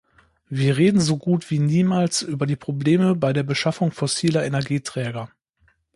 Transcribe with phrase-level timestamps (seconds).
[0.49, 5.29] Wir reden so gut wie niemals über die Probleme bei der Beschaffung fossiler Energieträger.